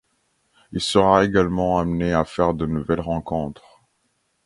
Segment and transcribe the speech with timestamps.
[0.71, 3.83] Il sera également amené à faire de nouvelles rencontres.